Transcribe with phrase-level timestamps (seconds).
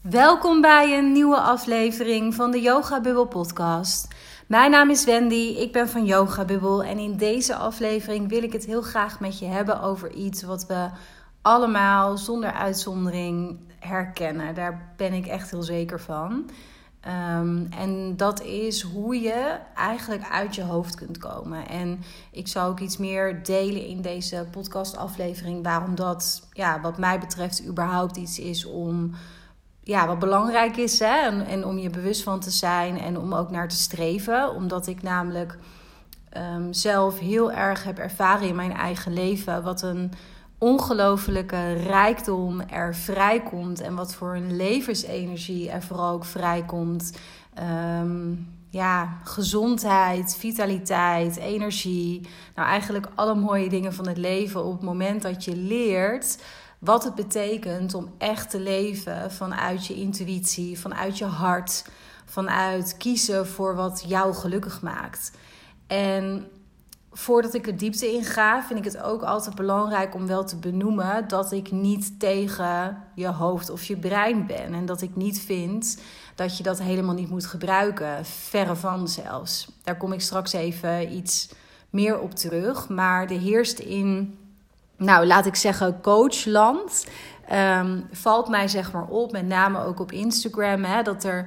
[0.00, 4.08] Welkom bij een nieuwe aflevering van de Yoga Bubble podcast.
[4.46, 8.52] Mijn naam is Wendy, ik ben van Yoga Bubble en in deze aflevering wil ik
[8.52, 10.88] het heel graag met je hebben over iets wat we
[11.42, 14.54] allemaal zonder uitzondering herkennen.
[14.54, 16.50] Daar ben ik echt heel zeker van.
[17.38, 21.68] Um, en dat is hoe je eigenlijk uit je hoofd kunt komen.
[21.68, 25.64] En ik zal ook iets meer delen in deze podcastaflevering.
[25.64, 29.14] Waarom dat, ja, wat mij betreft, überhaupt iets is om.
[29.90, 30.98] Ja, wat belangrijk is.
[30.98, 31.26] Hè?
[31.26, 34.54] En, en om je bewust van te zijn en om ook naar te streven.
[34.54, 35.58] Omdat ik namelijk
[36.36, 39.62] um, zelf heel erg heb ervaren in mijn eigen leven.
[39.62, 40.12] Wat een
[40.58, 47.18] ongelofelijke rijkdom er vrijkomt en wat voor een levensenergie er vooral ook vrijkomt.
[48.02, 52.28] Um, ja, gezondheid, vitaliteit, energie.
[52.54, 56.38] Nou, eigenlijk alle mooie dingen van het leven op het moment dat je leert
[56.80, 61.84] wat het betekent om echt te leven vanuit je intuïtie, vanuit je hart,
[62.24, 65.32] vanuit kiezen voor wat jou gelukkig maakt.
[65.86, 66.48] En
[67.12, 70.56] voordat ik er diepte in ga, vind ik het ook altijd belangrijk om wel te
[70.56, 74.74] benoemen dat ik niet tegen je hoofd of je brein ben.
[74.74, 76.00] En dat ik niet vind
[76.34, 78.24] dat je dat helemaal niet moet gebruiken.
[78.24, 79.70] Verre van zelfs.
[79.82, 81.48] Daar kom ik straks even iets
[81.90, 82.88] meer op terug.
[82.88, 84.38] Maar de heerst in,
[85.00, 87.06] nou laat ik zeggen, coachland.
[87.52, 91.46] Um, valt mij zeg maar op, met name ook op Instagram, hè, dat er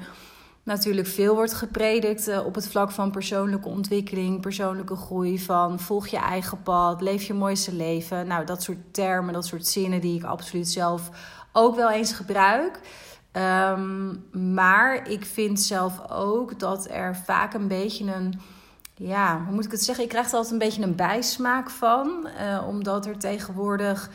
[0.63, 6.07] natuurlijk veel wordt gepredikt uh, op het vlak van persoonlijke ontwikkeling, persoonlijke groei, van volg
[6.07, 8.27] je eigen pad, leef je mooiste leven.
[8.27, 11.09] Nou, dat soort termen, dat soort zinnen die ik absoluut zelf
[11.51, 12.79] ook wel eens gebruik.
[13.71, 18.41] Um, maar ik vind zelf ook dat er vaak een beetje een,
[19.07, 20.03] ja, hoe moet ik het zeggen?
[20.03, 24.09] Ik krijg er altijd een beetje een bijsmaak van, uh, omdat er tegenwoordig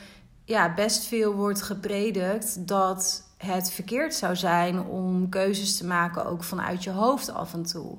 [0.44, 6.44] ja, best veel wordt gepredikt dat het verkeerd zou zijn om keuzes te maken ook
[6.44, 7.97] vanuit je hoofd af en toe.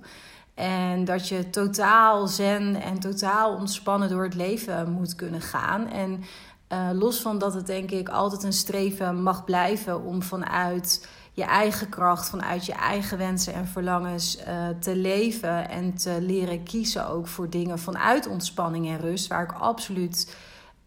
[0.53, 5.87] En dat je totaal zen en totaal ontspannen door het leven moet kunnen gaan.
[5.87, 6.23] En
[6.73, 11.07] uh, los van dat het denk ik altijd een streven mag blijven om vanuit
[11.39, 16.63] je eigen kracht, vanuit je eigen wensen en verlangens uh, te leven en te leren
[16.63, 20.35] kiezen ook voor dingen vanuit ontspanning en rust, waar ik absoluut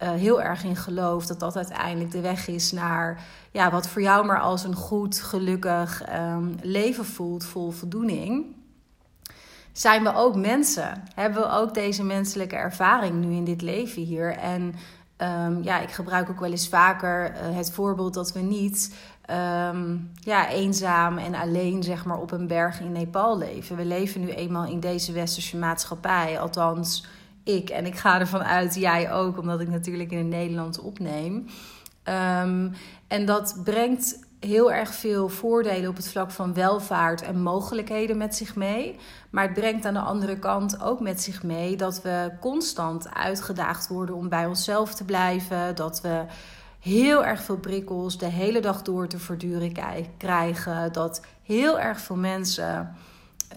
[0.02, 4.02] uh, heel erg in geloof dat dat uiteindelijk de weg is naar ja, wat voor
[4.02, 8.44] jou maar als een goed, gelukkig um, leven voelt, vol voldoening.
[9.72, 11.02] Zijn we ook mensen?
[11.14, 14.36] Hebben we ook deze menselijke ervaring nu in dit leven hier?
[14.36, 14.74] En
[15.22, 18.94] um, ja, ik gebruik ook wel eens vaker uh, het voorbeeld dat we niet
[19.30, 23.76] um, ja, eenzaam en alleen zeg maar, op een berg in Nepal leven.
[23.76, 27.06] We leven nu eenmaal in deze westerse maatschappij, althans
[27.44, 27.70] ik.
[27.70, 31.46] En ik ga ervan uit, jij ook, omdat ik natuurlijk in het Nederlands opneem.
[32.04, 32.72] Um,
[33.08, 38.34] en dat brengt heel erg veel voordelen op het vlak van welvaart en mogelijkheden met
[38.34, 38.96] zich mee.
[39.30, 43.88] Maar het brengt aan de andere kant ook met zich mee dat we constant uitgedaagd
[43.88, 45.74] worden om bij onszelf te blijven.
[45.74, 46.24] Dat we
[46.80, 49.72] heel erg veel prikkels de hele dag door te verduren
[50.16, 50.92] krijgen.
[50.92, 52.94] Dat heel erg veel mensen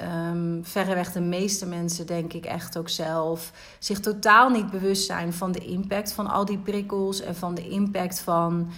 [0.01, 5.34] um, verreweg de meeste mensen, denk ik echt ook zelf, zich totaal niet bewust zijn
[5.34, 8.72] van de impact van al die prikkels en van de impact van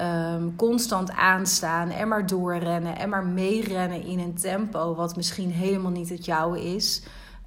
[0.00, 5.90] um, constant aanstaan en maar doorrennen en maar meerennen in een tempo wat misschien helemaal
[5.90, 7.02] niet het jouwe is.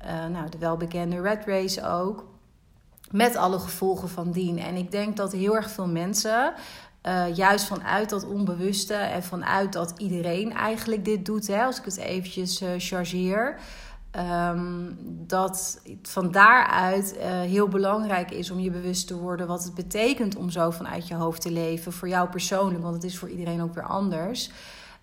[0.05, 2.25] Uh, nou, de welbekende red race ook.
[3.11, 4.59] Met alle gevolgen van dien.
[4.59, 6.53] En ik denk dat heel erg veel mensen
[7.07, 11.85] uh, juist vanuit dat onbewuste en vanuit dat iedereen eigenlijk dit doet, hè, als ik
[11.85, 13.59] het eventjes uh, chargeer.
[14.17, 14.97] Um,
[15.27, 20.35] dat van daaruit uh, heel belangrijk is om je bewust te worden wat het betekent
[20.35, 21.93] om zo vanuit je hoofd te leven.
[21.93, 24.51] Voor jou persoonlijk, want het is voor iedereen ook weer anders.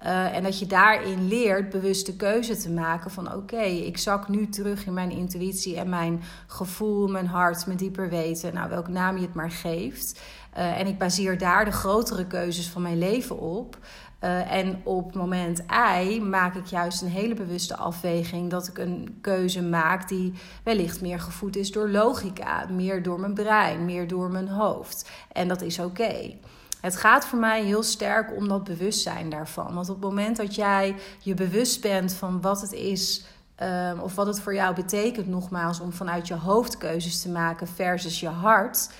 [0.05, 4.29] Uh, en dat je daarin leert bewust de keuze te maken van oké, ik zak
[4.29, 8.55] nu terug in mijn intuïtie en mijn gevoel, mijn hart, mijn dieper weten.
[8.55, 10.21] Nou, welke naam je het maar geeft.
[10.59, 13.79] Uh, en ik baseer daar de grotere keuzes van mijn leven op.
[14.25, 15.63] Uh, en op moment
[16.01, 20.33] I maak ik juist een hele bewuste afweging dat ik een keuze maak die
[20.65, 25.11] wellicht meer gevoed is door logica, meer door mijn brein, meer door mijn hoofd.
[25.33, 26.35] En dat is oké.
[26.81, 29.75] Het gaat voor mij heel sterk om dat bewustzijn daarvan.
[29.75, 33.25] Want op het moment dat jij je bewust bent van wat het is.
[33.63, 37.69] Um, of wat het voor jou betekent, nogmaals, om vanuit je hoofd keuzes te maken
[37.69, 38.91] versus je hart.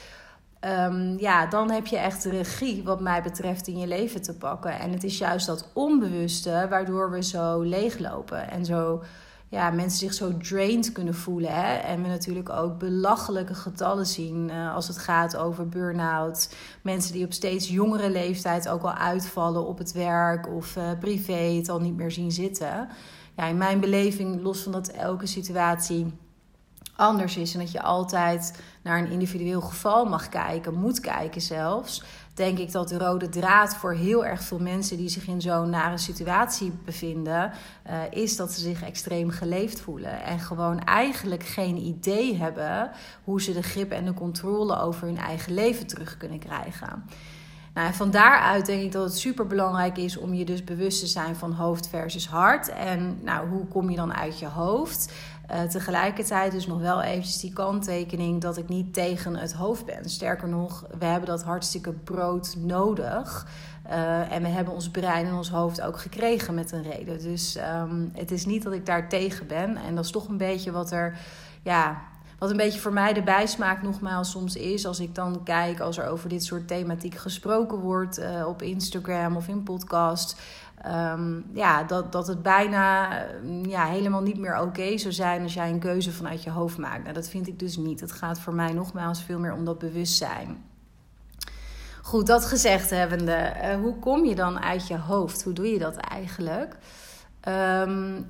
[0.65, 4.79] Um, ja, dan heb je echt regie, wat mij betreft, in je leven te pakken.
[4.79, 9.03] En het is juist dat onbewuste waardoor we zo leeglopen en zo
[9.49, 11.55] ja, mensen zich zo drained kunnen voelen.
[11.55, 11.75] Hè?
[11.75, 16.55] En we natuurlijk ook belachelijke getallen zien uh, als het gaat over burn-out.
[16.83, 21.33] Mensen die op steeds jongere leeftijd ook al uitvallen op het werk of uh, privé
[21.33, 22.89] het al niet meer zien zitten.
[23.37, 26.13] Ja, in mijn beleving, los van dat elke situatie
[27.01, 32.03] anders is en dat je altijd naar een individueel geval mag kijken, moet kijken zelfs,
[32.35, 35.71] denk ik dat de rode draad voor heel erg veel mensen die zich in zo'n
[35.71, 37.53] nare situatie bevinden,
[37.87, 42.91] uh, is dat ze zich extreem geleefd voelen en gewoon eigenlijk geen idee hebben
[43.25, 47.05] hoe ze de grip en de controle over hun eigen leven terug kunnen krijgen.
[47.75, 51.07] Nou, van daaruit denk ik dat het super belangrijk is om je dus bewust te
[51.07, 52.69] zijn van hoofd versus hart.
[52.69, 55.13] En nou, hoe kom je dan uit je hoofd?
[55.53, 60.11] Uh, tegelijkertijd dus nog wel eventjes die kanttekening dat ik niet tegen het hoofd ben.
[60.11, 63.47] Sterker nog, we hebben dat hartstikke brood nodig.
[63.87, 67.23] Uh, en we hebben ons brein en ons hoofd ook gekregen met een reden.
[67.23, 69.77] Dus um, het is niet dat ik daar tegen ben.
[69.77, 71.19] En dat is toch een beetje wat er,
[71.63, 72.03] ja,
[72.39, 74.87] wat een beetje voor mij de bijsmaak nogmaals soms is.
[74.87, 79.37] Als ik dan kijk als er over dit soort thematiek gesproken wordt uh, op Instagram
[79.37, 80.41] of in podcast.
[80.87, 83.09] Um, ja, dat, dat het bijna
[83.63, 87.03] ja, helemaal niet meer oké zou zijn als jij een keuze vanuit je hoofd maakt.
[87.03, 88.01] Nou, dat vind ik dus niet.
[88.01, 90.65] Het gaat voor mij nogmaals veel meer om dat bewustzijn.
[92.03, 95.43] Goed, dat gezegd hebbende, uh, hoe kom je dan uit je hoofd?
[95.43, 96.77] Hoe doe je dat eigenlijk?
[97.49, 98.27] Um,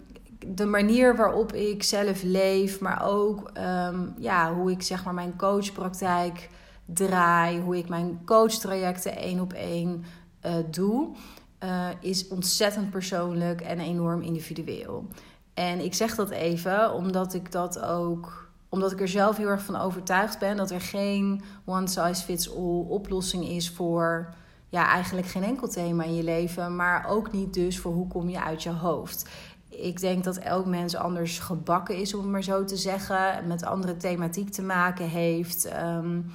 [0.46, 3.50] de manier waarop ik zelf leef, maar ook
[3.88, 6.48] um, ja, hoe ik zeg maar mijn coachpraktijk
[6.84, 10.04] draai, hoe ik mijn coachtrajecten één op één
[10.46, 11.16] uh, doe
[11.64, 15.06] uh, is ontzettend persoonlijk en enorm individueel.
[15.54, 19.62] En ik zeg dat even omdat ik dat ook omdat ik er zelf heel erg
[19.62, 24.34] van overtuigd ben dat er geen one size fits all oplossing is voor
[24.68, 28.28] ja, eigenlijk geen enkel thema in je leven, maar ook niet dus voor hoe kom
[28.28, 29.28] je uit je hoofd.
[29.68, 33.64] Ik denk dat elk mens anders gebakken is, om het maar zo te zeggen, met
[33.64, 35.68] andere thematiek te maken heeft.
[35.82, 36.32] Um,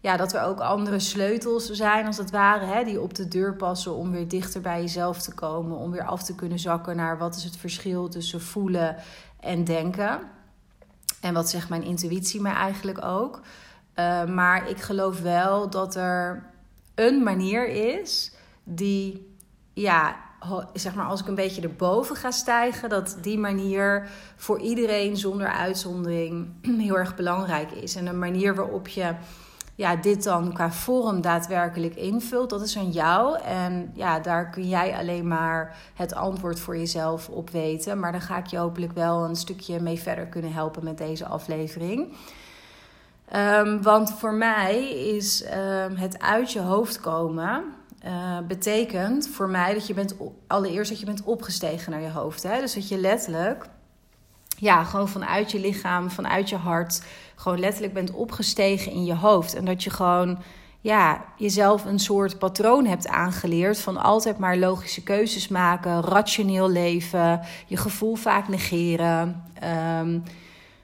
[0.00, 3.56] ja, dat er ook andere sleutels zijn, als het ware, hè, die op de deur
[3.56, 5.76] passen om weer dichter bij jezelf te komen.
[5.76, 8.96] Om weer af te kunnen zakken naar wat is het verschil tussen voelen
[9.40, 10.20] en denken.
[11.20, 13.40] En wat zegt mijn intuïtie mij eigenlijk ook.
[13.96, 16.50] Uh, maar ik geloof wel dat er
[16.94, 18.32] een manier is
[18.64, 19.34] die,
[19.72, 20.16] ja,
[20.72, 25.48] zeg maar als ik een beetje erboven ga stijgen, dat die manier voor iedereen zonder
[25.48, 26.48] uitzondering
[26.86, 27.94] heel erg belangrijk is.
[27.94, 29.14] En een manier waarop je
[29.80, 33.38] ja, dit dan qua vorm daadwerkelijk invult, dat is aan jou.
[33.38, 37.98] En ja, daar kun jij alleen maar het antwoord voor jezelf op weten.
[37.98, 41.26] Maar dan ga ik je hopelijk wel een stukje mee verder kunnen helpen met deze
[41.26, 42.12] aflevering.
[43.36, 47.64] Um, want voor mij is um, het uit je hoofd komen.
[48.04, 50.14] Uh, betekent voor mij dat je bent
[50.46, 52.42] allereerst dat je bent opgestegen naar je hoofd.
[52.42, 52.60] Hè?
[52.60, 53.66] Dus dat je letterlijk
[54.60, 57.02] ja, gewoon vanuit je lichaam, vanuit je hart,
[57.34, 59.54] gewoon letterlijk bent opgestegen in je hoofd.
[59.54, 60.38] En dat je gewoon
[60.80, 67.40] ja, jezelf een soort patroon hebt aangeleerd van altijd maar logische keuzes maken, rationeel leven,
[67.66, 69.44] je gevoel vaak negeren.
[70.00, 70.22] Um,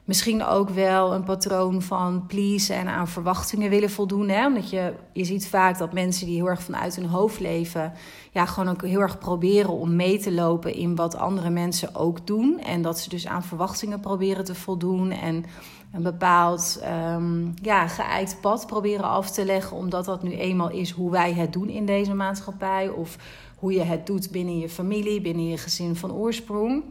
[0.07, 4.29] Misschien ook wel een patroon van pleasen en aan verwachtingen willen voldoen.
[4.29, 4.47] Hè?
[4.47, 7.93] Omdat je, je ziet vaak dat mensen die heel erg vanuit hun hoofd leven,
[8.33, 12.27] ja, gewoon ook heel erg proberen om mee te lopen in wat andere mensen ook
[12.27, 12.61] doen.
[12.61, 15.11] En dat ze dus aan verwachtingen proberen te voldoen.
[15.11, 15.45] En
[15.93, 16.83] een bepaald
[17.15, 21.33] um, ja, geëikt pad proberen af te leggen, omdat dat nu eenmaal is hoe wij
[21.33, 22.89] het doen in deze maatschappij.
[22.89, 23.17] Of
[23.57, 26.83] hoe je het doet binnen je familie, binnen je gezin van oorsprong.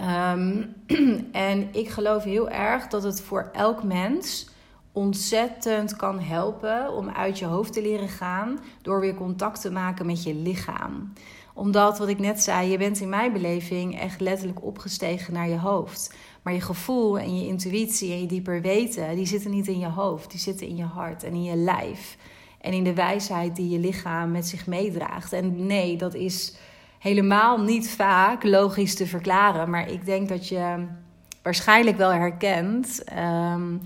[0.00, 0.74] Um,
[1.32, 4.48] en ik geloof heel erg dat het voor elk mens
[4.92, 10.06] ontzettend kan helpen om uit je hoofd te leren gaan door weer contact te maken
[10.06, 11.12] met je lichaam.
[11.54, 15.58] Omdat, wat ik net zei, je bent in mijn beleving echt letterlijk opgestegen naar je
[15.58, 16.14] hoofd.
[16.42, 19.88] Maar je gevoel en je intuïtie en je dieper weten, die zitten niet in je
[19.88, 22.16] hoofd, die zitten in je hart en in je lijf.
[22.60, 25.32] En in de wijsheid die je lichaam met zich meedraagt.
[25.32, 26.56] En nee, dat is
[27.06, 29.70] helemaal niet vaak logisch te verklaren.
[29.70, 30.86] Maar ik denk dat je
[31.42, 33.04] waarschijnlijk wel herkent.
[33.52, 33.80] Um,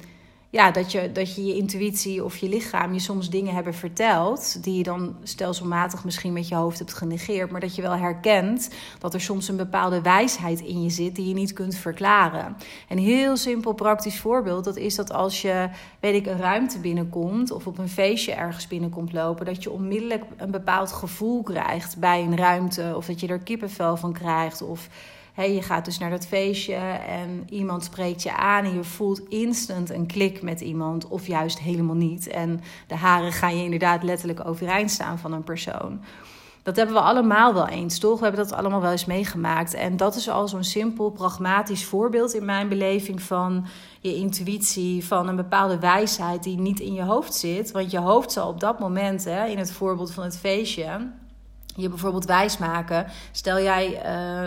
[0.53, 4.63] ja, dat, je, dat je je intuïtie of je lichaam je soms dingen hebben verteld.
[4.65, 7.51] die je dan stelselmatig misschien met je hoofd hebt genegeerd.
[7.51, 11.17] maar dat je wel herkent dat er soms een bepaalde wijsheid in je zit.
[11.17, 12.57] die je niet kunt verklaren.
[12.89, 15.69] Een heel simpel praktisch voorbeeld: dat is dat als je,
[16.01, 17.51] weet ik, een ruimte binnenkomt.
[17.51, 19.47] of op een feestje ergens binnenkomt lopen.
[19.47, 22.93] dat je onmiddellijk een bepaald gevoel krijgt bij een ruimte.
[22.97, 24.63] of dat je er kippenvel van krijgt.
[24.63, 24.89] of
[25.35, 26.75] je gaat dus naar dat feestje
[27.07, 31.59] en iemand spreekt je aan en je voelt instant een klik met iemand of juist
[31.59, 32.29] helemaal niet.
[32.29, 36.01] En de haren gaan je inderdaad letterlijk overeind staan van een persoon.
[36.63, 38.19] Dat hebben we allemaal wel eens, toch?
[38.19, 39.75] We hebben dat allemaal wel eens meegemaakt.
[39.75, 43.67] En dat is al zo'n simpel, pragmatisch voorbeeld in mijn beleving van
[44.01, 47.71] je intuïtie, van een bepaalde wijsheid die niet in je hoofd zit.
[47.71, 51.11] Want je hoofd zal op dat moment, hè, in het voorbeeld van het feestje,
[51.77, 53.07] je bijvoorbeeld wijs maken.
[53.33, 54.03] Stel jij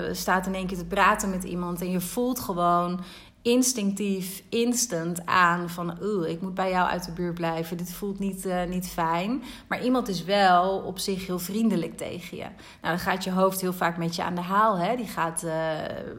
[0.08, 3.00] uh, staat in één keer te praten met iemand en je voelt gewoon
[3.44, 5.98] instinctief, instant aan van...
[6.01, 9.44] oeh, ik moet bij jou uit de buurt blijven, dit voelt niet, uh, niet fijn.
[9.68, 12.44] Maar iemand is wel op zich heel vriendelijk tegen je.
[12.44, 14.77] Nou, dan gaat je hoofd heel vaak met je aan de haal.
[14.77, 14.96] Hè?
[14.96, 15.53] Die gaat uh,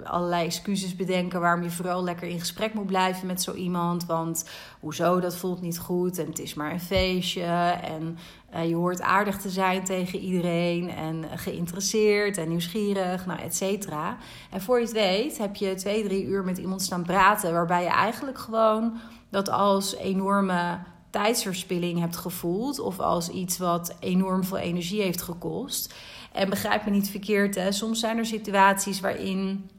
[0.04, 1.40] allerlei excuses bedenken...
[1.40, 4.06] waarom je vooral lekker in gesprek moet blijven met zo iemand.
[4.06, 7.44] Want hoezo, dat voelt niet goed en het is maar een feestje...
[7.82, 8.18] en
[8.54, 14.16] uh, je hoort aardig te zijn tegen iedereen en geïnteresseerd en nieuwsgierig, nou, et cetera.
[14.50, 17.52] En voor je het weet heb je twee, drie uur met iemand staan praten...
[17.52, 18.96] waarbij je eigenlijk gewoon
[19.30, 20.78] dat als enorme
[21.11, 22.78] tijdsverspilling hebt gevoeld...
[22.78, 25.94] of als iets wat enorm veel energie heeft gekost.
[26.32, 27.73] En begrijp me niet verkeerd, hè?
[27.73, 29.70] soms zijn er situaties waarin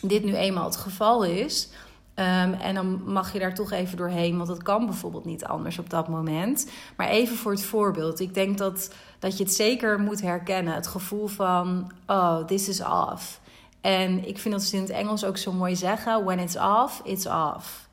[0.00, 1.68] dit nu eenmaal het geval is...
[2.16, 5.78] Um, en dan mag je daar toch even doorheen, want het kan bijvoorbeeld niet anders
[5.78, 6.70] op dat moment.
[6.96, 8.20] Maar even voor het voorbeeld.
[8.20, 10.74] Ik denk dat, dat je het zeker moet herkennen.
[10.74, 13.40] Het gevoel van, oh, this is off.
[13.80, 17.00] En ik vind dat ze in het Engels ook zo mooi zeggen: when it's off,
[17.04, 17.88] it's off.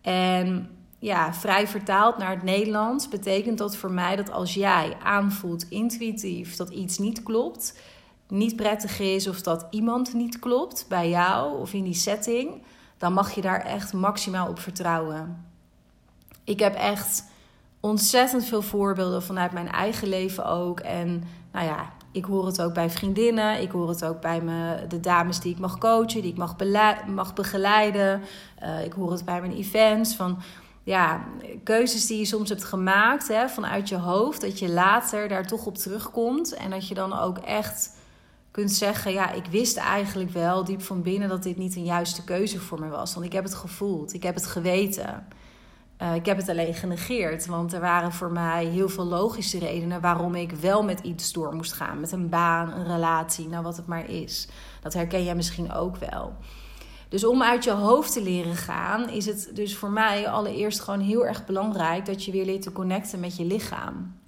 [0.00, 0.68] En
[0.98, 6.56] ja, vrij vertaald naar het Nederlands betekent dat voor mij dat als jij aanvoelt intuïtief
[6.56, 7.78] dat iets niet klopt,
[8.28, 12.62] niet prettig is of dat iemand niet klopt bij jou of in die setting
[13.04, 15.44] dan mag je daar echt maximaal op vertrouwen.
[16.44, 17.24] Ik heb echt
[17.80, 20.80] ontzettend veel voorbeelden vanuit mijn eigen leven ook.
[20.80, 23.60] En nou ja, ik hoor het ook bij vriendinnen.
[23.60, 26.56] Ik hoor het ook bij me, de dames die ik mag coachen, die ik mag,
[27.06, 28.22] mag begeleiden.
[28.62, 30.14] Uh, ik hoor het bij mijn events.
[30.14, 30.38] Van
[30.82, 31.24] ja,
[31.64, 34.40] keuzes die je soms hebt gemaakt hè, vanuit je hoofd.
[34.40, 36.54] Dat je later daar toch op terugkomt.
[36.54, 37.96] En dat je dan ook echt
[38.54, 42.24] kunt zeggen: Ja, ik wist eigenlijk wel diep van binnen dat dit niet een juiste
[42.24, 43.14] keuze voor me was.
[43.14, 45.26] Want ik heb het gevoeld, ik heb het geweten.
[46.02, 50.00] Uh, ik heb het alleen genegeerd, want er waren voor mij heel veel logische redenen
[50.00, 52.00] waarom ik wel met iets door moest gaan.
[52.00, 54.48] Met een baan, een relatie, nou wat het maar is.
[54.80, 56.34] Dat herken jij misschien ook wel.
[57.08, 61.00] Dus om uit je hoofd te leren gaan, is het dus voor mij allereerst gewoon
[61.00, 64.22] heel erg belangrijk dat je weer leert te connecten met je lichaam.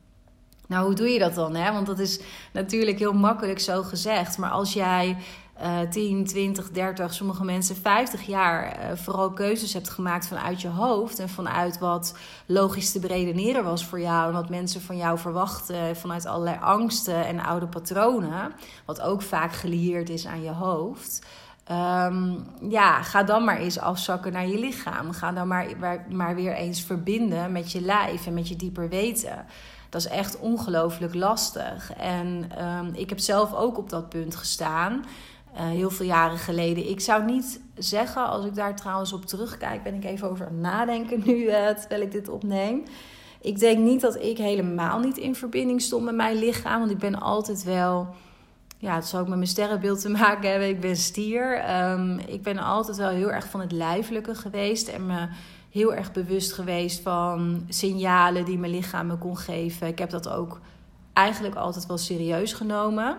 [0.66, 1.54] Nou, hoe doe je dat dan?
[1.54, 1.72] Hè?
[1.72, 2.20] Want dat is
[2.52, 4.38] natuurlijk heel makkelijk zo gezegd.
[4.38, 5.16] Maar als jij
[5.62, 10.68] uh, 10, 20, 30, sommige mensen 50 jaar uh, vooral keuzes hebt gemaakt vanuit je
[10.68, 15.18] hoofd en vanuit wat logisch te beredeneren was voor jou en wat mensen van jou
[15.18, 18.52] verwachten vanuit allerlei angsten en oude patronen,
[18.84, 21.26] wat ook vaak gelieerd is aan je hoofd.
[21.70, 25.12] Um, ja, ga dan maar eens afzakken naar je lichaam.
[25.12, 28.88] Ga dan maar, maar, maar weer eens verbinden met je lijf en met je dieper
[28.88, 29.46] weten.
[29.88, 31.92] Dat is echt ongelooflijk lastig.
[31.92, 35.04] En um, ik heb zelf ook op dat punt gestaan.
[35.54, 36.88] Uh, heel veel jaren geleden.
[36.88, 40.52] Ik zou niet zeggen, als ik daar trouwens op terugkijk, ben ik even over aan
[40.52, 42.82] het nadenken nu uh, terwijl ik dit opneem.
[43.40, 46.78] Ik denk niet dat ik helemaal niet in verbinding stond met mijn lichaam.
[46.78, 48.14] Want ik ben altijd wel.
[48.78, 50.68] Ja, het zou ook met mijn sterrenbeeld te maken hebben.
[50.68, 51.74] Ik ben stier.
[51.90, 54.88] Um, ik ben altijd wel heel erg van het lijfelijke geweest.
[54.88, 55.28] En me
[55.76, 59.86] heel erg bewust geweest van signalen die mijn lichaam me kon geven.
[59.86, 60.60] Ik heb dat ook
[61.12, 63.16] eigenlijk altijd wel serieus genomen.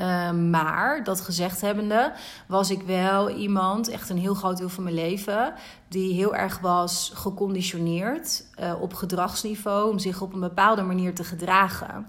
[0.00, 2.12] Uh, maar dat gezegd hebbende,
[2.48, 5.54] was ik wel iemand, echt een heel groot deel van mijn leven,
[5.88, 11.24] die heel erg was geconditioneerd uh, op gedragsniveau om zich op een bepaalde manier te
[11.24, 12.06] gedragen.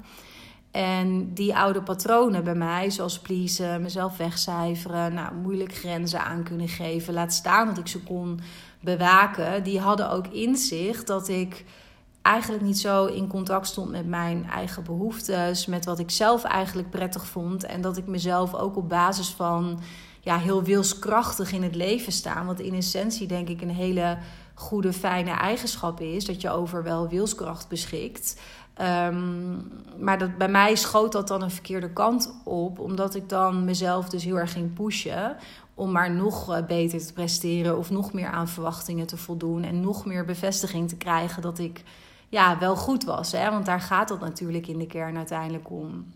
[0.78, 6.68] En die oude patronen bij mij, zoals pleasen, mezelf wegcijferen, nou, moeilijk grenzen aan kunnen
[6.68, 8.40] geven, laat staan dat ik ze kon
[8.80, 11.66] bewaken, die hadden ook inzicht dat ik
[12.22, 16.90] eigenlijk niet zo in contact stond met mijn eigen behoeftes, met wat ik zelf eigenlijk
[16.90, 17.64] prettig vond.
[17.64, 19.80] En dat ik mezelf ook op basis van
[20.22, 22.46] ja, heel wilskrachtig in het leven sta.
[22.46, 24.18] Wat in essentie denk ik een hele
[24.54, 26.26] goede, fijne eigenschap is.
[26.26, 28.36] Dat je over wel wilskracht beschikt.
[28.82, 33.66] Um, maar dat, bij mij schoot dat dan een verkeerde kant op, omdat ik dan
[33.66, 35.38] mezelf dus heel erg ging pushen
[35.74, 39.82] om maar nog eh, beter te presteren of nog meer aan verwachtingen te voldoen en
[39.82, 41.84] nog meer bevestiging te krijgen dat ik
[42.30, 43.32] ja, wel goed was.
[43.32, 43.50] Hè?
[43.50, 46.14] Want daar gaat het natuurlijk in de kern uiteindelijk om.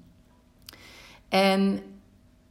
[1.30, 1.82] En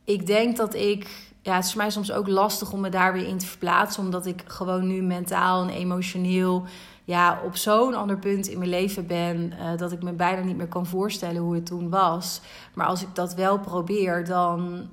[0.05, 1.29] ik denk dat ik.
[1.43, 4.03] Ja, het is voor mij soms ook lastig om me daar weer in te verplaatsen,
[4.03, 6.65] omdat ik gewoon nu mentaal en emotioneel
[7.11, 10.57] ja, op zo'n ander punt in mijn leven ben uh, dat ik me bijna niet
[10.57, 12.41] meer kan voorstellen hoe het toen was.
[12.75, 14.89] Maar als ik dat wel probeer, dan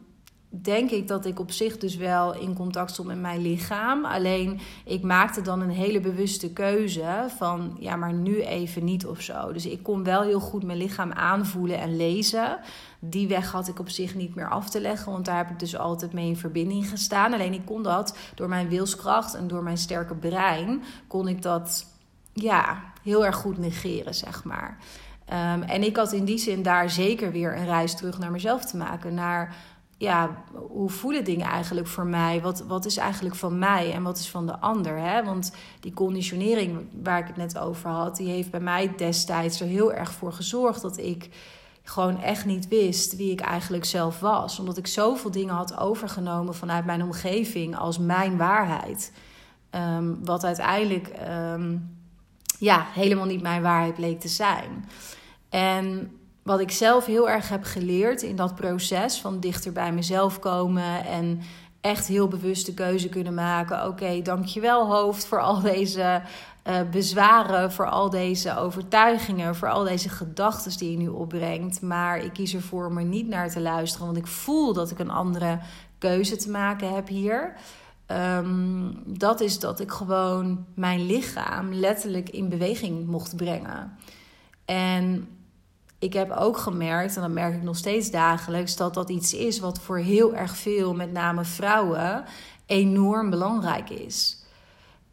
[0.49, 4.05] denk ik dat ik op zich dus wel in contact stond met mijn lichaam.
[4.05, 9.21] Alleen ik maakte dan een hele bewuste keuze van ja, maar nu even niet of
[9.21, 9.53] zo.
[9.53, 12.59] Dus ik kon wel heel goed mijn lichaam aanvoelen en lezen.
[12.99, 15.59] Die weg had ik op zich niet meer af te leggen, want daar heb ik
[15.59, 17.33] dus altijd mee in verbinding gestaan.
[17.33, 21.95] Alleen ik kon dat door mijn wilskracht en door mijn sterke brein, kon ik dat
[22.41, 24.77] ja, heel erg goed negeren, zeg maar.
[25.25, 28.65] Ehm, en ik had in die zin daar zeker weer een reis terug naar mezelf
[28.65, 29.13] te maken.
[29.13, 29.55] Naar
[29.97, 32.41] ja, hoe voelen dingen eigenlijk voor mij?
[32.41, 34.97] Wat, wat is eigenlijk van mij en wat is van de ander?
[34.97, 35.23] Hè?
[35.23, 39.67] Want die conditionering waar ik het net over had, die heeft bij mij destijds er
[39.67, 41.29] heel erg voor gezorgd dat ik
[41.83, 44.59] gewoon echt niet wist wie ik eigenlijk zelf was.
[44.59, 49.11] Omdat ik zoveel dingen had overgenomen vanuit mijn omgeving als mijn waarheid.
[49.69, 51.77] Ehm, wat uiteindelijk ehm,
[52.59, 54.89] ja, helemaal niet mijn waarheid bleek te zijn.
[55.49, 56.11] En
[56.43, 61.05] wat ik zelf heel erg heb geleerd in dat proces van dichter bij mezelf komen
[61.05, 61.41] en
[61.81, 63.87] echt heel bewust de keuze kunnen maken.
[63.87, 66.21] Oké, dankjewel hoofd voor al deze
[66.67, 71.81] uh, bezwaren, voor al deze overtuigingen, voor al deze gedachten die je nu opbrengt.
[71.81, 74.99] Maar ik kies ervoor om er niet naar te luisteren, want ik voel dat ik
[74.99, 75.59] een andere
[75.97, 77.53] keuze te maken heb hier.
[78.11, 83.97] Um, dat is dat ik gewoon mijn lichaam letterlijk in beweging mocht brengen.
[84.65, 85.27] En
[85.99, 89.59] ik heb ook gemerkt, en dat merk ik nog steeds dagelijks, dat dat iets is
[89.59, 92.23] wat voor heel erg veel, met name vrouwen,
[92.65, 94.43] enorm belangrijk is.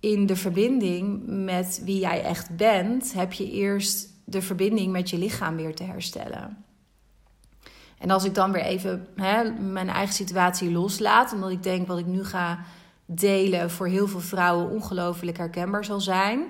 [0.00, 5.18] In de verbinding met wie jij echt bent, heb je eerst de verbinding met je
[5.18, 6.64] lichaam weer te herstellen.
[7.98, 11.98] En als ik dan weer even hè, mijn eigen situatie loslaat, omdat ik denk wat
[11.98, 12.58] ik nu ga
[13.06, 16.44] delen voor heel veel vrouwen ongelooflijk herkenbaar zal zijn.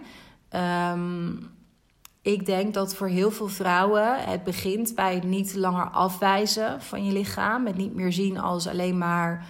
[0.92, 1.52] Um,
[2.23, 7.04] ik denk dat voor heel veel vrouwen het begint bij het niet langer afwijzen van
[7.04, 7.66] je lichaam.
[7.66, 9.46] Het niet meer zien als alleen maar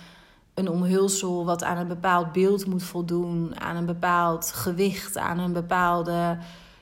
[0.54, 5.52] een omhulsel wat aan een bepaald beeld moet voldoen, aan een bepaald gewicht, aan een
[5.52, 6.38] bepaalde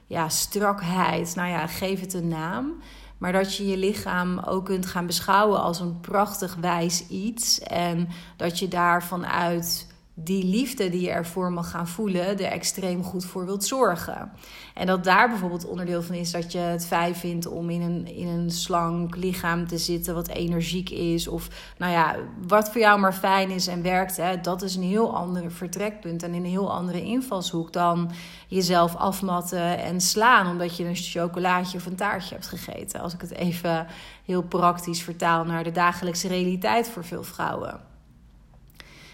[0.06, 1.34] ja, strakheid.
[1.34, 2.72] Nou ja, geef het een naam.
[3.18, 7.60] Maar dat je je lichaam ook kunt gaan beschouwen als een prachtig wijs iets.
[7.60, 9.91] En dat je daar vanuit
[10.24, 14.32] die liefde die je ervoor mag gaan voelen, er extreem goed voor wilt zorgen.
[14.74, 18.06] En dat daar bijvoorbeeld onderdeel van is dat je het fijn vindt om in een,
[18.06, 21.28] in een slank lichaam te zitten, wat energiek is.
[21.28, 21.48] Of
[21.78, 24.16] nou ja, wat voor jou maar fijn is en werkt.
[24.16, 28.10] Hè, dat is een heel ander vertrekpunt en een heel andere invalshoek dan
[28.48, 33.00] jezelf afmatten en slaan omdat je een chocolaatje of een taartje hebt gegeten.
[33.00, 33.86] Als ik het even
[34.24, 37.91] heel praktisch vertaal naar de dagelijkse realiteit voor veel vrouwen.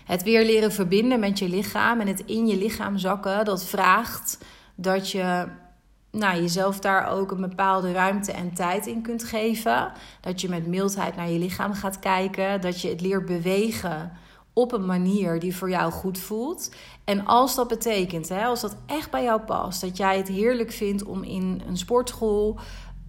[0.08, 4.38] Het weer leren verbinden met je lichaam en het in je lichaam zakken, dat vraagt
[4.74, 5.46] dat je
[6.10, 9.92] nou, jezelf daar ook een bepaalde ruimte en tijd in kunt geven.
[10.20, 12.60] Dat je met mildheid naar je lichaam gaat kijken.
[12.60, 14.12] Dat je het leert bewegen
[14.52, 16.70] op een manier die voor jou goed voelt.
[17.04, 20.72] En als dat betekent, hè, als dat echt bij jou past, dat jij het heerlijk
[20.72, 22.58] vindt om in een sportschool.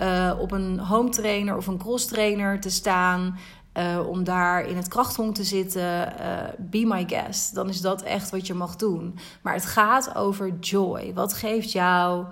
[0.01, 3.37] Uh, op een home trainer of een cross trainer te staan.
[3.79, 7.55] Uh, om daar in het krachthong te zitten, uh, be my guest.
[7.55, 9.19] Dan is dat echt wat je mag doen.
[9.41, 11.13] Maar het gaat over joy.
[11.13, 12.25] Wat geeft jou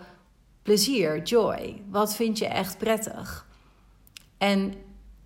[0.62, 1.81] plezier, joy?
[1.89, 3.45] Wat vind je echt prettig?
[4.38, 4.73] En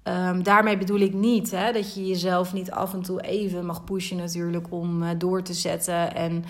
[0.03, 3.84] um, daarmee bedoel ik niet hè, dat je jezelf niet af en toe even mag
[3.84, 6.43] pushen, natuurlijk, om uh, door te zetten en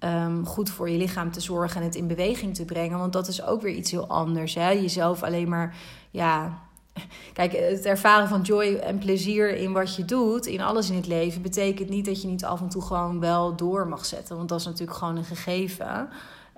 [0.00, 2.98] um, goed voor je lichaam te zorgen en het in beweging te brengen.
[2.98, 4.54] Want dat is ook weer iets heel anders.
[4.54, 4.70] Hè?
[4.70, 5.76] Jezelf alleen maar
[6.10, 6.62] ja,
[7.32, 11.06] Kijk, het ervaren van joy en plezier in wat je doet, in alles in het
[11.06, 14.36] leven, betekent niet dat je niet af en toe gewoon wel door mag zetten.
[14.36, 16.08] Want dat is natuurlijk gewoon een gegeven.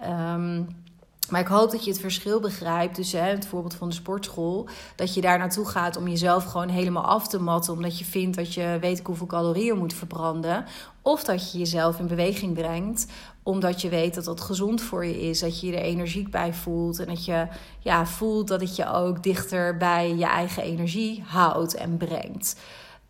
[0.06, 0.66] Um,
[1.30, 3.12] maar ik hoop dat je het verschil begrijpt.
[3.12, 4.68] Hè, het voorbeeld van de sportschool.
[4.96, 7.72] Dat je daar naartoe gaat om jezelf gewoon helemaal af te matten.
[7.72, 10.64] Omdat je vindt dat je weet hoeveel calorieën moet verbranden.
[11.02, 13.06] Of dat je jezelf in beweging brengt.
[13.42, 15.40] Omdat je weet dat dat gezond voor je is.
[15.40, 16.98] Dat je je er energiek bij voelt.
[16.98, 17.46] En dat je
[17.78, 22.56] ja, voelt dat het je ook dichter bij je eigen energie houdt en brengt.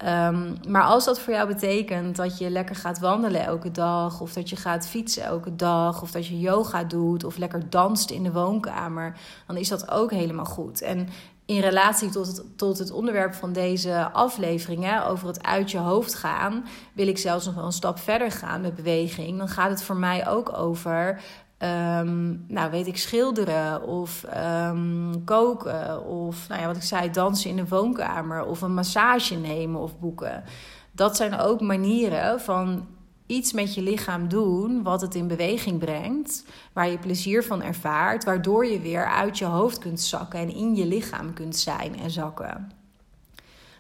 [0.05, 4.33] Um, maar als dat voor jou betekent dat je lekker gaat wandelen elke dag, of
[4.33, 8.23] dat je gaat fietsen elke dag, of dat je yoga doet, of lekker danst in
[8.23, 9.17] de woonkamer,
[9.47, 10.83] dan is dat ook helemaal goed.
[10.83, 11.09] En
[11.51, 15.79] in relatie tot het, tot het onderwerp van deze aflevering, hè, over het uit je
[15.79, 19.39] hoofd gaan, wil ik zelfs nog wel een stap verder gaan met beweging.
[19.39, 21.21] Dan gaat het voor mij ook over
[21.63, 27.51] Um, nou, weet ik, schilderen of um, koken of, nou ja, wat ik zei, dansen
[27.51, 30.45] in de woonkamer of een massage nemen of boeken.
[30.93, 32.87] Dat zijn ook manieren van
[33.31, 38.25] iets met je lichaam doen wat het in beweging brengt, waar je plezier van ervaart,
[38.25, 42.11] waardoor je weer uit je hoofd kunt zakken en in je lichaam kunt zijn en
[42.11, 42.73] zakken.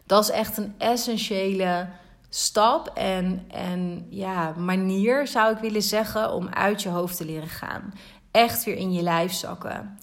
[0.07, 1.89] Dat is echt een essentiële
[2.29, 7.49] stap en, en ja, manier, zou ik willen zeggen, om uit je hoofd te leren
[7.49, 7.95] gaan.
[8.31, 9.99] Echt weer in je lijf zakken.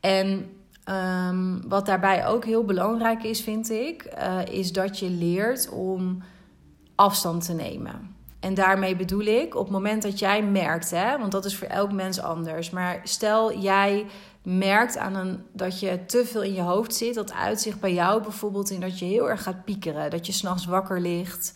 [0.00, 0.50] En
[0.84, 6.22] ehm, wat daarbij ook heel belangrijk is, vind ik, uh, is dat je leert om
[6.94, 8.16] afstand te nemen.
[8.42, 11.68] En daarmee bedoel ik, op het moment dat jij merkt, hè, want dat is voor
[11.68, 14.06] elk mens anders, maar stel jij
[14.42, 18.22] merkt aan een, dat je te veel in je hoofd zit, dat uitzicht bij jou
[18.22, 21.54] bijvoorbeeld in dat je heel erg gaat piekeren, dat je s'nachts wakker ligt.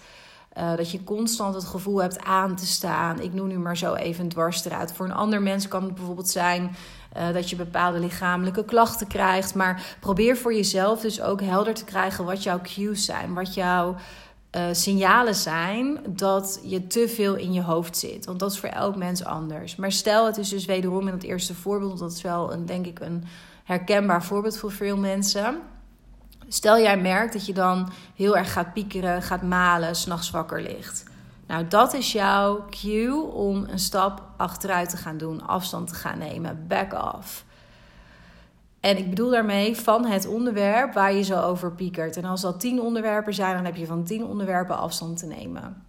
[0.58, 3.20] Uh, dat je constant het gevoel hebt aan te staan.
[3.20, 4.92] Ik noem nu maar zo even een dwarsstraat.
[4.92, 6.76] Voor een ander mens kan het bijvoorbeeld zijn
[7.16, 9.54] uh, dat je bepaalde lichamelijke klachten krijgt.
[9.54, 13.34] Maar probeer voor jezelf dus ook helder te krijgen wat jouw cues zijn.
[13.34, 13.96] Wat jouw
[14.52, 18.24] uh, signalen zijn dat je te veel in je hoofd zit.
[18.24, 19.76] Want dat is voor elk mens anders.
[19.76, 22.86] Maar stel, het is dus wederom in het eerste voorbeeld, dat is wel een, denk
[22.86, 23.24] ik een
[23.64, 25.58] herkenbaar voorbeeld voor veel mensen.
[26.48, 31.04] Stel jij merkt dat je dan heel erg gaat piekeren, gaat malen, s'nachts wakker ligt.
[31.46, 36.18] Nou, dat is jouw cue om een stap achteruit te gaan doen, afstand te gaan
[36.18, 37.44] nemen, back off.
[38.86, 42.16] En ik bedoel daarmee van het onderwerp waar je zo over piekert.
[42.16, 45.84] En als dat tien onderwerpen zijn, dan heb je van tien onderwerpen afstand te nemen.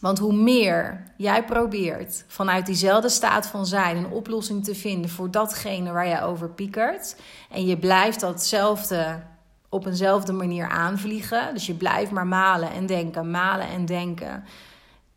[0.00, 5.30] Want hoe meer jij probeert vanuit diezelfde staat van zijn een oplossing te vinden voor
[5.30, 7.16] datgene waar jij over piekert,
[7.50, 9.20] en je blijft datzelfde
[9.68, 14.44] op eenzelfde manier aanvliegen, dus je blijft maar malen en denken, malen en denken.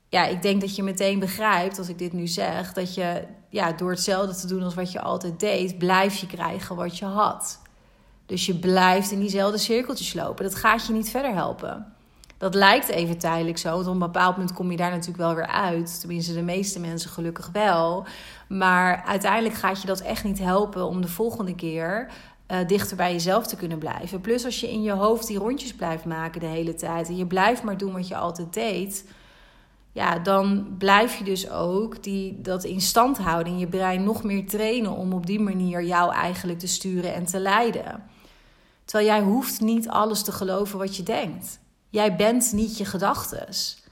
[0.10, 3.72] Ja, ik denk dat je meteen begrijpt, als ik dit nu zeg, dat je ja,
[3.72, 7.62] door hetzelfde te doen als wat je altijd deed, blijf je krijgen wat je had.
[8.26, 10.44] Dus je blijft in diezelfde cirkeltjes lopen.
[10.44, 11.94] Dat gaat je niet verder helpen.
[12.38, 15.36] Dat lijkt even tijdelijk zo, want op een bepaald moment kom je daar natuurlijk wel
[15.36, 16.00] weer uit.
[16.00, 18.06] Tenminste, de meeste mensen gelukkig wel.
[18.48, 22.08] Maar uiteindelijk gaat je dat echt niet helpen om de volgende keer
[22.52, 24.22] uh, dichter bij jezelf te kunnen blijven.
[24.22, 27.26] Plus als je in je hoofd die rondjes blijft maken de hele tijd en je
[27.26, 29.06] blijft maar doen wat je altijd deed
[29.94, 34.24] ja, dan blijf je dus ook die, dat in stand houden in je brein nog
[34.24, 38.04] meer trainen om op die manier jou eigenlijk te sturen en te leiden.
[38.86, 41.60] Terwijl jij hoeft niet alles te geloven wat je denkt.
[41.90, 43.84] Jij bent niet je gedachtes.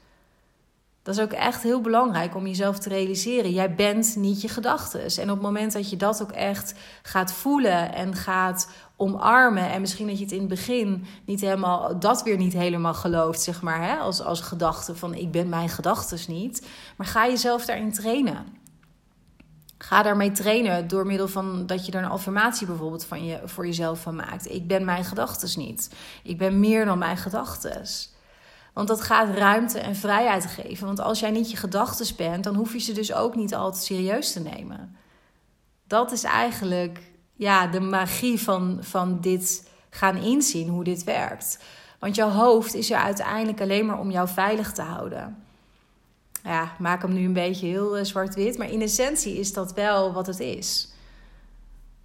[1.02, 3.52] Dat is ook echt heel belangrijk om jezelf te realiseren.
[3.52, 5.16] Jij bent niet je gedachtes.
[5.18, 8.68] En op het moment dat je dat ook echt gaat voelen en gaat
[9.02, 9.70] omarmen.
[9.70, 13.40] En misschien dat je het in het begin niet helemaal, dat weer niet helemaal gelooft,
[13.40, 13.96] zeg maar, hè?
[13.96, 16.66] Als, als gedachte van ik ben mijn gedachtes niet.
[16.96, 18.46] Maar ga jezelf daarin trainen.
[19.78, 23.66] Ga daarmee trainen door middel van dat je er een affirmatie bijvoorbeeld van je, voor
[23.66, 24.50] jezelf van maakt.
[24.50, 25.94] Ik ben mijn gedachtes niet.
[26.22, 28.12] Ik ben meer dan mijn gedachtes.
[28.72, 30.86] Want dat gaat ruimte en vrijheid geven.
[30.86, 33.84] Want als jij niet je gedachtes bent, dan hoef je ze dus ook niet altijd
[33.84, 34.96] serieus te nemen.
[35.86, 41.58] Dat is eigenlijk ja, de magie van, van dit gaan inzien, hoe dit werkt.
[41.98, 45.44] Want jouw hoofd is er uiteindelijk alleen maar om jou veilig te houden.
[46.44, 50.12] Ja, maak hem nu een beetje heel uh, zwart-wit, maar in essentie is dat wel
[50.12, 50.92] wat het is.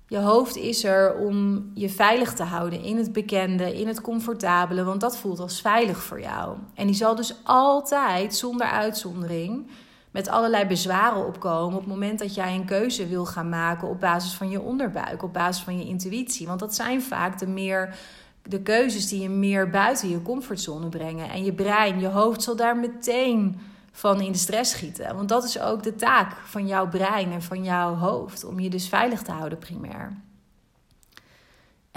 [0.08, 4.84] Je hoofd is er om je veilig te houden in het bekende, in het comfortabele,
[4.84, 6.58] want dat voelt als veilig voor jou.
[6.74, 9.68] En die zal dus altijd, zonder uitzondering,
[10.12, 14.00] met allerlei bezwaren opkomen op het moment dat jij een keuze wil gaan maken op
[14.00, 16.48] basis van je onderbuik, op basis van je intuïtie.
[16.48, 17.96] Want dat zijn vaak de meer
[18.44, 21.30] de keuzes die je meer buiten je comfortzone brengen.
[21.30, 23.60] En je brein, je hoofd zal daar meteen
[23.92, 25.16] van in de stress schieten.
[25.16, 28.46] Want dat is ook de taak van jouw brein en van jouw hoofd.
[28.46, 30.27] Om je dus veilig te houden primair.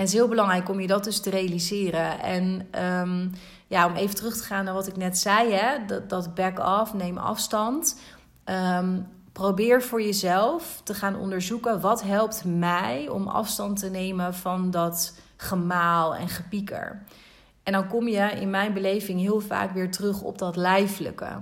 [0.00, 2.20] En het is heel belangrijk om je dat dus te realiseren.
[2.20, 3.28] En ehm,
[3.66, 6.94] ja, om even terug te gaan naar wat ik net zei, hè, dat, dat back-off,
[6.94, 8.00] neem afstand.
[8.44, 14.70] Um, probeer voor jezelf te gaan onderzoeken wat helpt mij om afstand te nemen van
[14.70, 17.02] dat gemaal en gepieker.
[17.62, 21.38] En dan kom je in mijn beleving heel vaak weer terug op dat lijfelijke.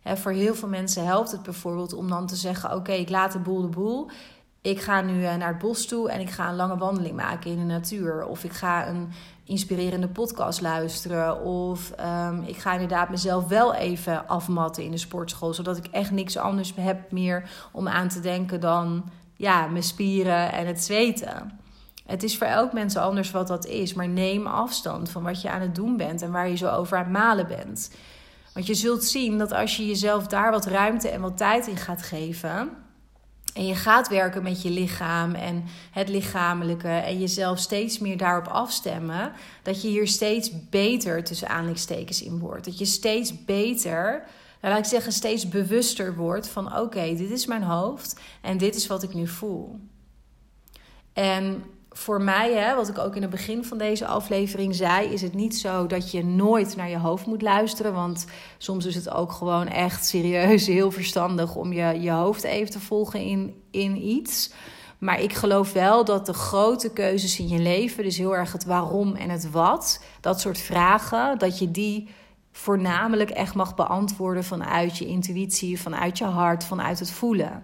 [0.00, 3.32] He, voor heel veel mensen helpt het bijvoorbeeld om dan te zeggen: Oké, ik laat
[3.32, 4.10] de boel de boel.
[4.68, 7.50] Ik ga nu eh, naar het bos toe en ik ga een lange wandeling maken
[7.50, 8.26] in de natuur.
[8.26, 9.08] Of ik ga een
[9.44, 11.40] inspirerende podcast luisteren.
[11.40, 15.54] Of um, ik ga inderdaad mezelf wel even afmatten in de sportschool.
[15.54, 19.04] Zodat ik echt niks anders heb meer om aan te denken dan
[19.36, 21.60] ja, mijn spieren en het zweten.
[22.06, 23.94] Het is voor elk mens anders wat dat is.
[23.94, 26.96] Maar neem afstand van wat je aan het doen bent en waar je zo over
[26.96, 27.90] aan het malen bent.
[28.54, 31.76] Want je zult zien dat als je jezelf daar wat ruimte en wat tijd in
[31.76, 32.86] gaat geven
[33.58, 38.46] en je gaat werken met je lichaam en het lichamelijke en jezelf steeds meer daarop
[38.46, 42.64] afstemmen, dat je hier steeds beter tussen aanleidingstekens in wordt.
[42.64, 44.24] Dat je steeds beter,
[44.60, 48.74] nou, laat ik zeggen, steeds bewuster wordt van oké, dit is mijn hoofd en dit
[48.74, 49.80] is wat ik nu voel.
[51.12, 51.64] En
[51.98, 55.34] voor mij, hè, wat ik ook in het begin van deze aflevering zei, is het
[55.34, 57.94] niet zo dat je nooit naar je hoofd moet luisteren.
[57.94, 58.26] Want
[58.58, 62.80] soms is het ook gewoon echt serieus heel verstandig om je, je hoofd even te
[62.80, 64.52] volgen in, in iets.
[64.98, 68.64] Maar ik geloof wel dat de grote keuzes in je leven, dus heel erg het
[68.64, 72.08] waarom en het wat, dat soort vragen, dat je die
[72.52, 77.62] voornamelijk echt mag beantwoorden vanuit je intuïtie, vanuit je hart, vanuit het voelen.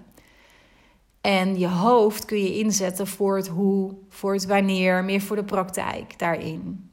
[1.24, 5.44] En je hoofd kun je inzetten voor het hoe, voor het wanneer, meer voor de
[5.44, 6.90] praktijk daarin.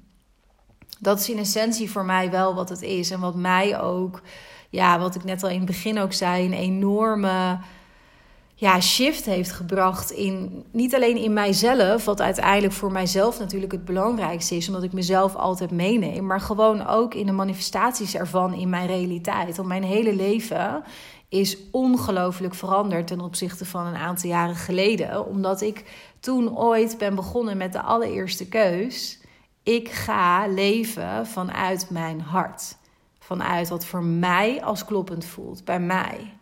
[0.99, 3.11] Dat is in essentie voor mij wel wat het is.
[3.11, 4.21] En wat mij ook,
[4.69, 7.59] ja, wat ik net al in het begin ook zei, een enorme
[8.55, 13.85] ja, shift heeft gebracht in niet alleen in mijzelf, wat uiteindelijk voor mijzelf natuurlijk het
[13.85, 18.69] belangrijkste is, omdat ik mezelf altijd meeneem, maar gewoon ook in de manifestaties ervan in
[18.69, 19.55] mijn realiteit.
[19.55, 20.83] Want mijn hele leven
[21.31, 25.83] is ongelooflijk veranderd ten opzichte van een aantal jaren geleden, omdat ik
[26.19, 29.19] toen ooit ben begonnen met de allereerste keus.
[29.63, 32.75] Ik ga leven vanuit mijn hart.
[33.19, 36.33] Vanuit wat voor mij als kloppend voelt, bij mij.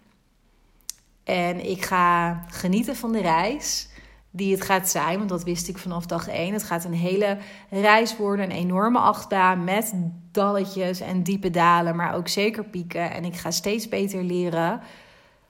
[1.23, 3.88] En ik ga genieten van de reis
[4.31, 5.17] die het gaat zijn.
[5.17, 6.53] Want dat wist ik vanaf dag één.
[6.53, 7.37] Het gaat een hele
[7.69, 8.45] reis worden.
[8.45, 9.93] Een enorme achtbaan met
[10.31, 11.95] dalletjes en diepe dalen.
[11.95, 13.11] Maar ook zeker pieken.
[13.11, 14.81] En ik ga steeds beter leren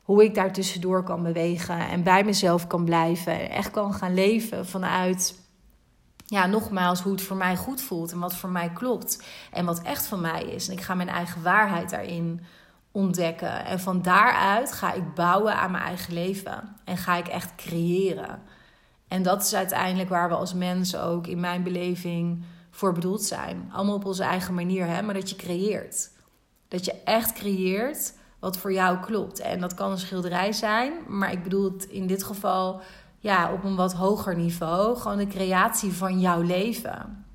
[0.03, 1.79] hoe ik daar tussendoor kan bewegen.
[1.79, 3.39] En bij mezelf kan blijven.
[3.39, 5.47] En echt kan gaan leven vanuit...
[6.25, 9.23] Ja, nogmaals, hoe het voor mij goed voelt en wat voor mij klopt.
[9.51, 10.67] En wat echt van mij is.
[10.67, 12.41] En ik ga mijn eigen waarheid daarin
[12.91, 13.65] ontdekken.
[13.65, 16.75] En van daaruit ga ik bouwen aan mijn eigen leven.
[16.85, 18.41] En ga ik echt creëren.
[19.09, 23.69] En dat is uiteindelijk waar we als mensen ook in mijn beleving voor bedoeld zijn.
[23.73, 25.01] Allemaal op onze eigen manier, hè?
[25.01, 26.11] maar dat je creëert.
[26.67, 29.39] Dat je echt creëert wat voor jou klopt.
[29.39, 32.81] En dat kan een schilderij zijn, maar ik bedoel het in dit geval
[33.19, 34.97] ja, op een wat hoger niveau.
[34.97, 37.25] Gewoon de creatie van jouw leven.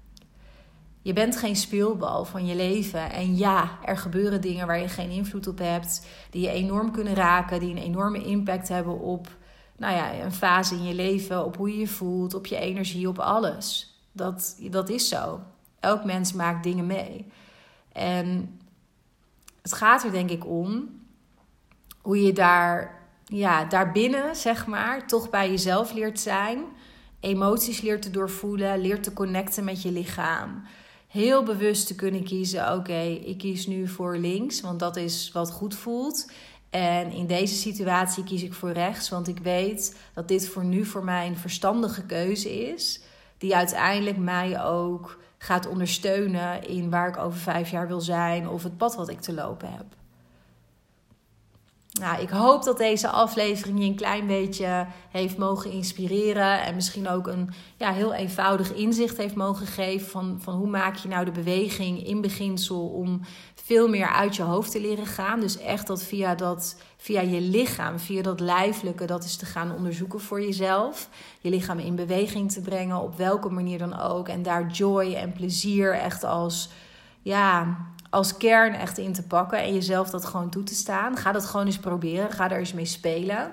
[1.02, 3.12] Je bent geen speelbal van je leven.
[3.12, 7.14] En ja, er gebeuren dingen waar je geen invloed op hebt, die je enorm kunnen
[7.14, 9.28] raken, die een enorme impact hebben op
[9.76, 13.08] nou ja, een fase in je leven, op hoe je je voelt, op je energie,
[13.08, 13.98] op alles.
[14.12, 15.40] Dat, dat is zo.
[15.80, 17.26] Elk mens maakt dingen mee.
[17.92, 18.58] En
[19.62, 21.00] het gaat er denk ik om
[22.00, 26.64] hoe je daar, ja, daarbinnen, zeg maar, toch bij jezelf leert zijn.
[27.20, 30.62] Emoties leert te doorvoelen, leert te connecten met je lichaam
[31.14, 35.50] heel bewust te kunnen kiezen: oké, ik kies nu voor links, want dat is wat
[35.50, 36.30] goed voelt.
[36.74, 40.84] En in deze situatie kies ik voor rechts, want ik weet dat dit voor nu
[40.84, 43.00] voor mij een verstandige keuze is,
[43.38, 48.62] die uiteindelijk mij ook gaat ondersteunen in waar ik over vijf jaar wil zijn of
[48.62, 49.84] het pad wat ik te lopen heb.
[52.00, 56.62] Nou, ik hoop dat deze aflevering je een klein beetje heeft mogen inspireren.
[56.62, 60.96] En misschien ook een ja, heel eenvoudig inzicht heeft mogen geven van, van hoe maak
[60.96, 63.20] je nou de beweging in beginsel om
[63.64, 65.40] veel meer uit je hoofd te leren gaan.
[65.40, 69.74] Dus echt dat via, dat via je lichaam, via dat lijfelijke, dat is te gaan
[69.74, 71.08] onderzoeken voor jezelf.
[71.40, 74.28] Je lichaam in beweging te brengen, op welke manier dan ook.
[74.28, 76.70] En daar joy en plezier echt als
[77.22, 77.76] ja,
[78.10, 81.16] als kern echt in te pakken en jezelf dat gewoon toe te staan.
[81.16, 82.30] Ga dat gewoon eens proberen.
[82.30, 83.52] Ga er eens mee spelen.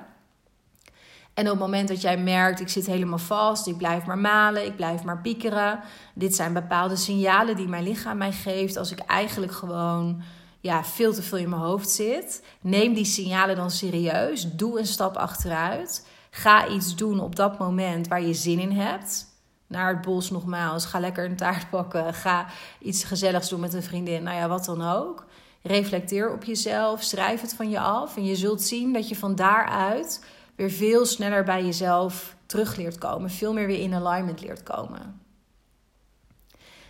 [1.34, 4.66] En op het moment dat jij merkt, ik zit helemaal vast, ik blijf maar malen,
[4.66, 5.80] ik blijf maar piekeren.
[6.14, 10.22] Dit zijn bepaalde signalen die mijn lichaam mij geeft als ik eigenlijk gewoon
[10.60, 12.44] ja, veel te veel in mijn hoofd zit.
[12.62, 14.52] Neem die signalen dan serieus.
[14.52, 16.08] Doe een stap achteruit.
[16.30, 19.26] Ga iets doen op dat moment waar je zin in hebt
[19.68, 20.86] naar het bos nogmaals.
[20.86, 22.14] Ga lekker een taart pakken.
[22.14, 22.46] Ga
[22.80, 24.24] iets gezelligs doen met een vriendin.
[24.24, 25.26] Nou ja, wat dan ook.
[25.62, 27.04] Reflecteer op jezelf.
[27.04, 28.18] Schrijf het van je af.
[28.18, 30.26] En je zult zien dat je van daaruit
[30.62, 33.30] weer veel sneller bij jezelf terug leert komen.
[33.30, 35.22] Veel meer weer in alignment leert komen.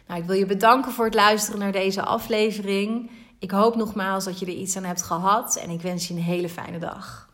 [0.07, 3.11] Nou, ik wil je bedanken voor het luisteren naar deze aflevering.
[3.39, 5.55] Ik hoop nogmaals dat je er iets aan hebt gehad.
[5.55, 7.29] En ik wens je een hele fijne dag.